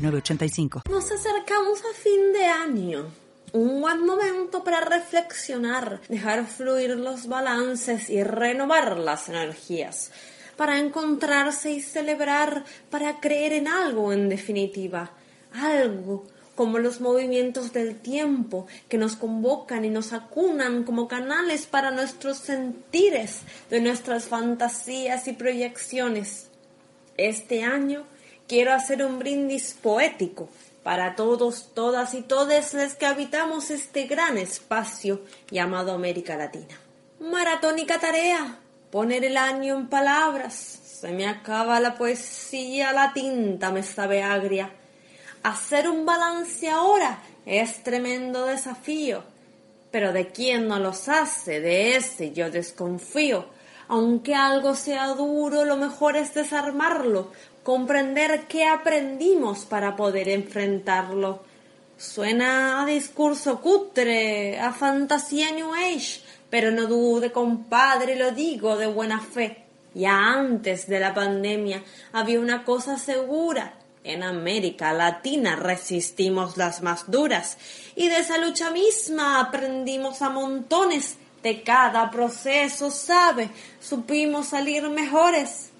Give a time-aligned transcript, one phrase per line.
[0.00, 0.82] 906985.
[0.90, 3.06] Nos acercamos a fin de año.
[3.52, 10.12] Un buen momento para reflexionar, dejar fluir los balances y renovar las energías,
[10.56, 15.10] para encontrarse y celebrar, para creer en algo en definitiva,
[15.52, 21.90] algo como los movimientos del tiempo que nos convocan y nos acunan como canales para
[21.90, 26.50] nuestros sentires de nuestras fantasías y proyecciones.
[27.16, 28.04] Este año
[28.50, 30.48] quiero hacer un brindis poético
[30.82, 35.20] para todos, todas y todes los que habitamos este gran espacio
[35.52, 36.76] llamado América Latina.
[37.20, 38.58] Maratónica tarea,
[38.90, 40.54] poner el año en palabras.
[40.82, 44.72] Se me acaba la poesía, la tinta me sabe agria.
[45.44, 49.22] Hacer un balance ahora es tremendo desafío.
[49.92, 53.59] Pero de quién no los hace, de ese yo desconfío.
[53.90, 57.32] Aunque algo sea duro, lo mejor es desarmarlo,
[57.64, 61.42] comprender qué aprendimos para poder enfrentarlo.
[61.98, 68.86] Suena a discurso cutre, a fantasía New Age, pero no dude, compadre, lo digo de
[68.86, 69.64] buena fe.
[69.92, 71.82] Ya antes de la pandemia
[72.12, 73.74] había una cosa segura.
[74.04, 77.58] En América Latina resistimos las más duras
[77.96, 81.16] y de esa lucha misma aprendimos a montones.
[81.42, 85.70] De cada proceso, sabe, supimos salir mejores.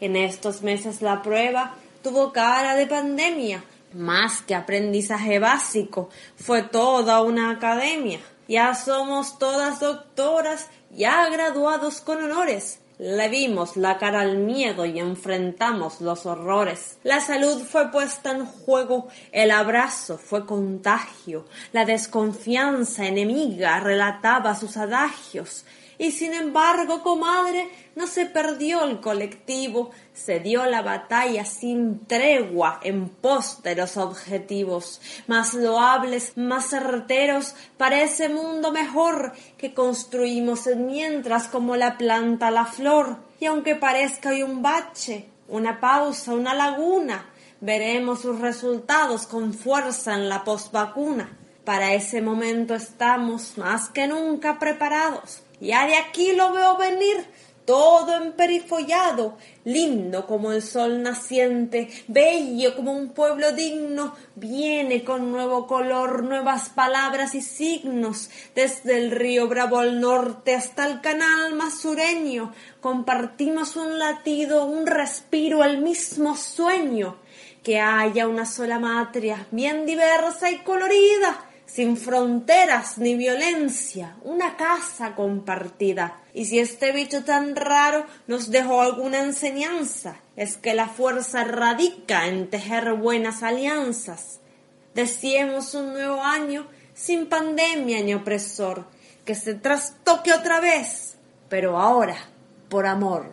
[0.00, 7.20] En estos meses la prueba tuvo cara de pandemia, más que aprendizaje básico, fue toda
[7.20, 8.20] una academia.
[8.48, 12.80] Ya somos todas doctoras, ya graduados con honores.
[13.04, 16.98] Le vimos la cara al miedo y enfrentamos los horrores.
[17.02, 24.76] La salud fue puesta en juego, el abrazo fue contagio, la desconfianza enemiga relataba sus
[24.76, 25.64] adagios.
[25.98, 32.80] Y sin embargo, comadre, no se perdió el colectivo, se dio la batalla sin tregua
[32.82, 40.66] en pos de los objetivos más loables, más certeros para ese mundo mejor que construimos
[40.76, 43.18] mientras como la planta la flor.
[43.40, 47.26] Y aunque parezca hoy un bache, una pausa, una laguna,
[47.60, 51.38] veremos sus resultados con fuerza en la posvacuna.
[51.64, 55.42] Para ese momento estamos más que nunca preparados.
[55.60, 57.24] Ya de aquí lo veo venir,
[57.64, 65.66] todo emperifollado, lindo como el sol naciente, bello como un pueblo digno, viene con nuevo
[65.66, 71.80] color, nuevas palabras y signos, desde el río Bravo al norte hasta el canal más
[71.80, 77.16] sureño, compartimos un latido, un respiro, el mismo sueño,
[77.62, 85.14] que haya una sola matria, bien diversa y colorida, sin fronteras ni violencia, una casa
[85.14, 86.20] compartida.
[86.34, 92.26] Y si este bicho tan raro nos dejó alguna enseñanza, es que la fuerza radica
[92.26, 94.40] en tejer buenas alianzas.
[94.94, 98.84] Deseemos un nuevo año sin pandemia ni opresor,
[99.24, 101.16] que se trastoque otra vez,
[101.48, 102.18] pero ahora
[102.68, 103.32] por amor.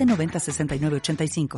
[0.00, 1.48] 906985.